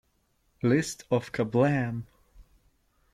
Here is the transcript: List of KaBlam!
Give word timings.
List 0.63 1.03
of 1.11 1.31
KaBlam! 1.31 2.05